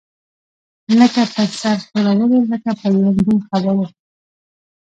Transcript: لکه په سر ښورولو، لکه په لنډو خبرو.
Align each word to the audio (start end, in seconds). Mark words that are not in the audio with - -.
لکه 0.99 1.21
په 1.33 1.43
سر 1.59 1.77
ښورولو، 1.87 2.39
لکه 2.51 2.71
په 2.79 2.87
لنډو 2.95 3.33
خبرو. 3.47 3.85